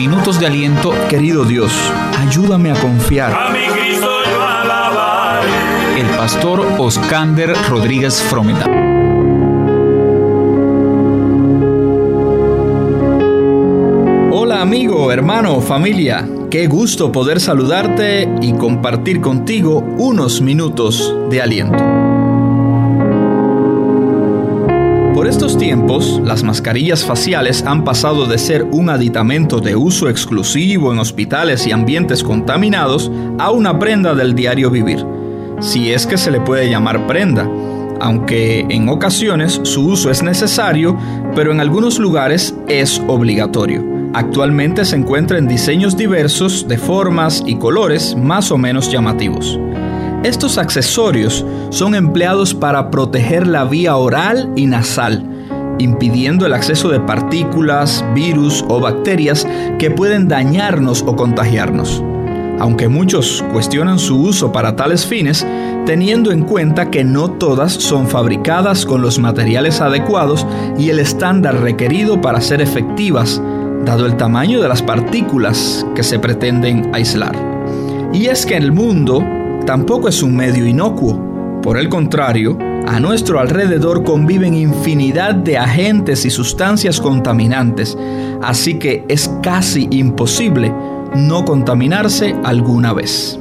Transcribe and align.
minutos 0.00 0.40
de 0.40 0.46
aliento. 0.46 0.94
Querido 1.10 1.44
Dios, 1.44 1.70
ayúdame 2.18 2.70
a 2.70 2.74
confiar. 2.74 3.34
A 3.34 3.50
mi 3.50 3.66
Cristo 3.66 4.08
yo 4.32 4.42
alabaré. 4.42 5.50
El 6.00 6.06
pastor 6.16 6.66
Oscander 6.78 7.52
Rodríguez 7.68 8.22
Frometa. 8.22 8.64
Hola 14.32 14.62
amigo, 14.62 15.12
hermano, 15.12 15.60
familia. 15.60 16.26
Qué 16.50 16.66
gusto 16.66 17.12
poder 17.12 17.38
saludarte 17.38 18.26
y 18.40 18.54
compartir 18.54 19.20
contigo 19.20 19.80
unos 19.98 20.40
minutos 20.40 21.14
de 21.28 21.42
aliento. 21.42 21.99
Estos 25.50 25.66
tiempos, 25.66 26.20
las 26.24 26.44
mascarillas 26.44 27.04
faciales 27.04 27.64
han 27.66 27.82
pasado 27.82 28.26
de 28.26 28.38
ser 28.38 28.62
un 28.62 28.88
aditamento 28.88 29.58
de 29.58 29.74
uso 29.74 30.08
exclusivo 30.08 30.92
en 30.92 31.00
hospitales 31.00 31.66
y 31.66 31.72
ambientes 31.72 32.22
contaminados 32.22 33.10
a 33.40 33.50
una 33.50 33.76
prenda 33.80 34.14
del 34.14 34.36
diario 34.36 34.70
vivir, 34.70 35.04
si 35.58 35.90
es 35.90 36.06
que 36.06 36.18
se 36.18 36.30
le 36.30 36.40
puede 36.40 36.70
llamar 36.70 37.04
prenda, 37.08 37.50
aunque 38.00 38.60
en 38.68 38.88
ocasiones 38.88 39.60
su 39.64 39.88
uso 39.88 40.12
es 40.12 40.22
necesario, 40.22 40.96
pero 41.34 41.50
en 41.50 41.58
algunos 41.58 41.98
lugares 41.98 42.54
es 42.68 43.02
obligatorio. 43.08 43.84
Actualmente 44.14 44.84
se 44.84 44.94
encuentra 44.94 45.38
en 45.38 45.48
diseños 45.48 45.96
diversos 45.96 46.68
de 46.68 46.78
formas 46.78 47.42
y 47.44 47.56
colores 47.56 48.14
más 48.14 48.52
o 48.52 48.58
menos 48.58 48.92
llamativos. 48.92 49.58
Estos 50.22 50.58
accesorios 50.58 51.44
son 51.70 51.96
empleados 51.96 52.54
para 52.54 52.90
proteger 52.90 53.48
la 53.48 53.64
vía 53.64 53.96
oral 53.96 54.52
y 54.54 54.66
nasal, 54.66 55.26
impidiendo 55.80 56.46
el 56.46 56.52
acceso 56.52 56.88
de 56.88 57.00
partículas, 57.00 58.04
virus 58.14 58.64
o 58.68 58.80
bacterias 58.80 59.46
que 59.78 59.90
pueden 59.90 60.28
dañarnos 60.28 61.02
o 61.06 61.16
contagiarnos. 61.16 62.02
Aunque 62.60 62.88
muchos 62.88 63.42
cuestionan 63.52 63.98
su 63.98 64.20
uso 64.20 64.52
para 64.52 64.76
tales 64.76 65.06
fines, 65.06 65.46
teniendo 65.86 66.30
en 66.30 66.42
cuenta 66.42 66.90
que 66.90 67.04
no 67.04 67.30
todas 67.30 67.72
son 67.72 68.06
fabricadas 68.06 68.84
con 68.84 69.00
los 69.00 69.18
materiales 69.18 69.80
adecuados 69.80 70.46
y 70.78 70.90
el 70.90 70.98
estándar 70.98 71.60
requerido 71.62 72.20
para 72.20 72.42
ser 72.42 72.60
efectivas, 72.60 73.40
dado 73.86 74.04
el 74.04 74.16
tamaño 74.18 74.60
de 74.60 74.68
las 74.68 74.82
partículas 74.82 75.86
que 75.94 76.02
se 76.02 76.18
pretenden 76.18 76.90
aislar. 76.94 77.34
Y 78.12 78.26
es 78.26 78.44
que 78.44 78.56
el 78.56 78.72
mundo 78.72 79.24
tampoco 79.64 80.08
es 80.08 80.22
un 80.22 80.36
medio 80.36 80.66
inocuo. 80.66 81.60
Por 81.62 81.78
el 81.78 81.88
contrario, 81.88 82.58
a 82.90 82.98
nuestro 82.98 83.38
alrededor 83.38 84.02
conviven 84.02 84.52
infinidad 84.52 85.36
de 85.36 85.56
agentes 85.56 86.24
y 86.24 86.30
sustancias 86.30 87.00
contaminantes, 87.00 87.96
así 88.42 88.80
que 88.80 89.04
es 89.06 89.30
casi 89.44 89.86
imposible 89.92 90.74
no 91.14 91.44
contaminarse 91.44 92.34
alguna 92.42 92.92
vez. 92.92 93.38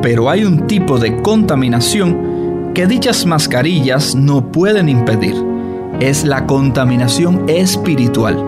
Pero 0.00 0.30
hay 0.30 0.44
un 0.44 0.68
tipo 0.68 1.00
de 1.00 1.20
contaminación 1.22 2.70
que 2.72 2.86
dichas 2.86 3.26
mascarillas 3.26 4.14
no 4.14 4.52
pueden 4.52 4.88
impedir. 4.88 5.34
Es 5.98 6.24
la 6.24 6.46
contaminación 6.46 7.46
espiritual. 7.48 8.40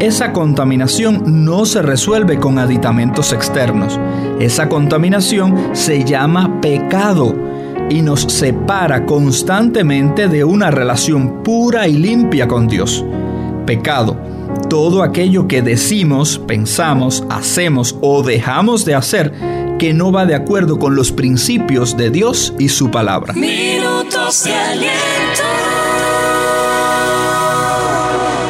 Esa 0.00 0.32
contaminación 0.32 1.44
no 1.44 1.66
se 1.66 1.82
resuelve 1.82 2.38
con 2.38 2.58
aditamentos 2.58 3.34
externos. 3.34 4.00
Esa 4.40 4.70
contaminación 4.70 5.54
se 5.74 6.02
llama 6.02 6.62
pecado 6.62 7.43
y 7.90 8.02
nos 8.02 8.22
separa 8.22 9.06
constantemente 9.06 10.28
de 10.28 10.44
una 10.44 10.70
relación 10.70 11.42
pura 11.42 11.86
y 11.88 11.94
limpia 11.94 12.48
con 12.48 12.66
Dios. 12.66 13.04
Pecado, 13.66 14.16
todo 14.68 15.02
aquello 15.02 15.46
que 15.48 15.62
decimos, 15.62 16.38
pensamos, 16.38 17.24
hacemos 17.30 17.96
o 18.00 18.22
dejamos 18.22 18.84
de 18.84 18.94
hacer 18.94 19.32
que 19.78 19.92
no 19.92 20.12
va 20.12 20.26
de 20.26 20.34
acuerdo 20.34 20.78
con 20.78 20.94
los 20.94 21.12
principios 21.12 21.96
de 21.96 22.10
Dios 22.10 22.54
y 22.58 22.68
su 22.68 22.90
palabra. 22.90 23.32
Minutos 23.34 24.44
de 24.44 24.54
aliento. 24.54 25.42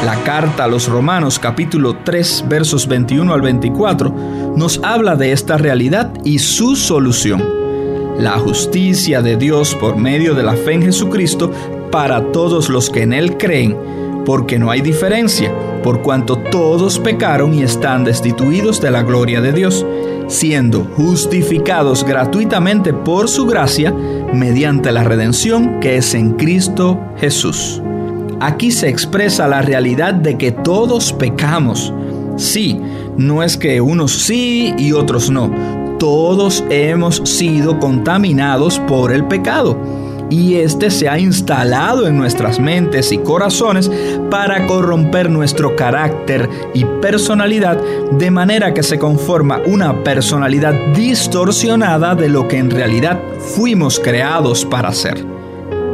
La 0.05 0.21
carta 0.23 0.65
a 0.65 0.67
los 0.67 0.87
Romanos 0.87 1.39
capítulo 1.39 1.97
3 2.03 2.45
versos 2.47 2.87
21 2.87 3.33
al 3.33 3.41
24 3.41 4.53
nos 4.55 4.79
habla 4.83 5.15
de 5.15 5.31
esta 5.31 5.57
realidad 5.57 6.13
y 6.23 6.39
su 6.39 6.75
solución. 6.75 7.64
La 8.19 8.39
justicia 8.39 9.21
de 9.21 9.35
Dios 9.35 9.75
por 9.75 9.97
medio 9.97 10.35
de 10.35 10.43
la 10.43 10.53
fe 10.53 10.73
en 10.73 10.83
Jesucristo 10.83 11.51
para 11.91 12.31
todos 12.31 12.69
los 12.69 12.89
que 12.89 13.01
en 13.01 13.11
Él 13.11 13.37
creen, 13.37 13.75
porque 14.25 14.57
no 14.57 14.71
hay 14.71 14.81
diferencia, 14.81 15.53
por 15.83 16.01
cuanto 16.01 16.37
todos 16.37 16.97
pecaron 16.97 17.53
y 17.53 17.61
están 17.61 18.05
destituidos 18.05 18.79
de 18.79 18.91
la 18.91 19.03
gloria 19.03 19.41
de 19.41 19.51
Dios, 19.51 19.85
siendo 20.27 20.85
justificados 20.95 22.05
gratuitamente 22.05 22.93
por 22.93 23.27
su 23.27 23.45
gracia 23.45 23.93
mediante 24.33 24.91
la 24.91 25.03
redención 25.03 25.79
que 25.81 25.97
es 25.97 26.13
en 26.13 26.31
Cristo 26.31 26.99
Jesús. 27.17 27.81
Aquí 28.39 28.71
se 28.71 28.89
expresa 28.89 29.47
la 29.47 29.61
realidad 29.61 30.13
de 30.13 30.37
que 30.37 30.51
todos 30.51 31.13
pecamos. 31.13 31.93
Sí, 32.37 32.79
no 33.17 33.43
es 33.43 33.57
que 33.57 33.79
unos 33.81 34.11
sí 34.11 34.73
y 34.77 34.91
otros 34.91 35.29
no. 35.29 35.74
Todos 35.99 36.63
hemos 36.69 37.17
sido 37.23 37.79
contaminados 37.79 38.79
por 38.79 39.11
el 39.11 39.25
pecado. 39.25 39.77
Y 40.29 40.55
este 40.55 40.89
se 40.89 41.07
ha 41.07 41.19
instalado 41.19 42.07
en 42.07 42.17
nuestras 42.17 42.59
mentes 42.59 43.11
y 43.11 43.19
corazones 43.19 43.91
para 44.31 44.65
corromper 44.65 45.29
nuestro 45.29 45.75
carácter 45.75 46.49
y 46.73 46.83
personalidad 47.01 47.79
de 48.11 48.31
manera 48.31 48.73
que 48.73 48.81
se 48.81 48.97
conforma 48.97 49.61
una 49.67 50.03
personalidad 50.03 50.73
distorsionada 50.95 52.15
de 52.15 52.29
lo 52.29 52.47
que 52.47 52.57
en 52.57 52.71
realidad 52.71 53.19
fuimos 53.55 53.99
creados 53.99 54.65
para 54.65 54.91
ser. 54.93 55.23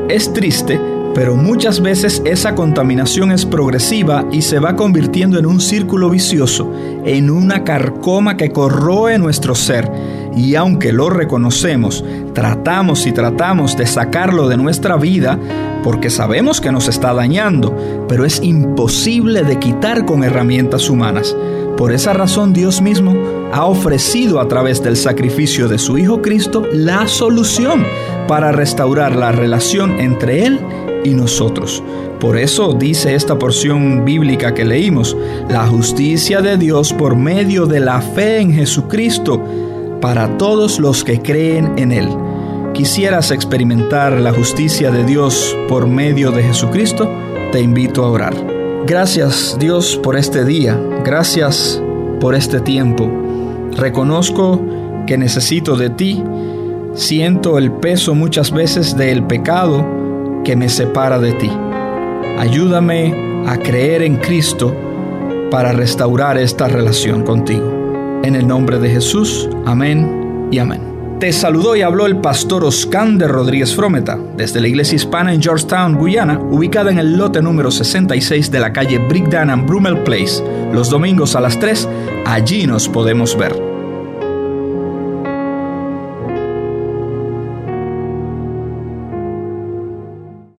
Es 0.07 0.31
triste 0.33 0.79
pero 1.13 1.35
muchas 1.35 1.81
veces 1.81 2.21
esa 2.25 2.55
contaminación 2.55 3.31
es 3.31 3.45
progresiva 3.45 4.25
y 4.31 4.41
se 4.41 4.59
va 4.59 4.75
convirtiendo 4.75 5.37
en 5.37 5.45
un 5.45 5.59
círculo 5.59 6.09
vicioso, 6.09 6.71
en 7.05 7.29
una 7.29 7.63
carcoma 7.63 8.37
que 8.37 8.51
corroe 8.51 9.17
nuestro 9.17 9.55
ser. 9.55 9.91
Y 10.35 10.55
aunque 10.55 10.93
lo 10.93 11.09
reconocemos, 11.09 12.05
tratamos 12.33 13.05
y 13.05 13.11
tratamos 13.11 13.75
de 13.75 13.85
sacarlo 13.85 14.47
de 14.47 14.57
nuestra 14.57 14.95
vida 14.95 15.37
porque 15.83 16.09
sabemos 16.09 16.61
que 16.61 16.71
nos 16.71 16.87
está 16.87 17.13
dañando, 17.13 18.05
pero 18.07 18.23
es 18.23 18.41
imposible 18.41 19.43
de 19.43 19.59
quitar 19.59 20.05
con 20.05 20.23
herramientas 20.23 20.89
humanas. 20.89 21.35
Por 21.81 21.93
esa 21.93 22.13
razón 22.13 22.53
Dios 22.53 22.79
mismo 22.79 23.15
ha 23.51 23.65
ofrecido 23.65 24.39
a 24.39 24.47
través 24.47 24.83
del 24.83 24.95
sacrificio 24.95 25.67
de 25.67 25.79
su 25.79 25.97
Hijo 25.97 26.21
Cristo 26.21 26.61
la 26.71 27.07
solución 27.07 27.87
para 28.27 28.51
restaurar 28.51 29.15
la 29.15 29.31
relación 29.31 29.99
entre 29.99 30.45
Él 30.45 30.59
y 31.03 31.15
nosotros. 31.15 31.81
Por 32.19 32.37
eso 32.37 32.73
dice 32.73 33.15
esta 33.15 33.39
porción 33.39 34.05
bíblica 34.05 34.53
que 34.53 34.63
leímos, 34.63 35.17
la 35.49 35.65
justicia 35.65 36.43
de 36.43 36.55
Dios 36.55 36.93
por 36.93 37.15
medio 37.15 37.65
de 37.65 37.79
la 37.79 37.99
fe 37.99 38.41
en 38.41 38.53
Jesucristo 38.53 39.43
para 40.01 40.37
todos 40.37 40.79
los 40.79 41.03
que 41.03 41.19
creen 41.19 41.73
en 41.77 41.93
Él. 41.93 42.09
¿Quisieras 42.75 43.31
experimentar 43.31 44.21
la 44.21 44.31
justicia 44.31 44.91
de 44.91 45.03
Dios 45.03 45.57
por 45.67 45.87
medio 45.87 46.29
de 46.29 46.43
Jesucristo? 46.43 47.09
Te 47.51 47.59
invito 47.59 48.05
a 48.05 48.11
orar. 48.11 48.60
Gracias 48.85 49.57
Dios 49.59 49.99
por 50.01 50.17
este 50.17 50.43
día, 50.43 50.75
gracias 51.05 51.81
por 52.19 52.35
este 52.35 52.59
tiempo. 52.59 53.09
Reconozco 53.77 54.59
que 55.05 55.17
necesito 55.17 55.75
de 55.77 55.91
ti, 55.91 56.23
siento 56.95 57.57
el 57.57 57.71
peso 57.71 58.15
muchas 58.15 58.51
veces 58.51 58.97
del 58.97 59.23
pecado, 59.23 59.85
que 60.43 60.55
me 60.55 60.67
separa 60.67 61.19
de 61.19 61.33
ti. 61.33 61.51
Ayúdame 62.39 63.43
a 63.45 63.57
creer 63.57 64.01
en 64.01 64.17
Cristo 64.17 64.75
para 65.51 65.73
restaurar 65.73 66.37
esta 66.37 66.67
relación 66.67 67.23
contigo. 67.23 68.21
En 68.23 68.35
el 68.35 68.47
nombre 68.47 68.79
de 68.79 68.89
Jesús, 68.89 69.47
amén 69.65 70.47
y 70.51 70.57
amén. 70.57 70.90
Te 71.21 71.31
saludó 71.31 71.75
y 71.75 71.83
habló 71.83 72.07
el 72.07 72.17
pastor 72.17 72.65
Oscander 72.65 73.29
Rodríguez 73.29 73.75
Frometa 73.75 74.17
desde 74.35 74.59
la 74.59 74.67
iglesia 74.67 74.95
hispana 74.95 75.31
en 75.31 75.39
Georgetown, 75.39 75.93
Guyana, 75.93 76.39
ubicada 76.39 76.89
en 76.89 76.97
el 76.97 77.15
lote 77.15 77.43
número 77.43 77.69
66 77.69 78.49
de 78.49 78.59
la 78.59 78.73
calle 78.73 78.97
Brickdan 78.97 79.51
and 79.51 79.67
Brummel 79.67 79.99
Place. 79.99 80.43
Los 80.73 80.89
domingos 80.89 81.35
a 81.35 81.41
las 81.41 81.59
3, 81.59 81.87
allí 82.25 82.65
nos 82.65 82.89
podemos 82.89 83.37
ver. 83.37 83.70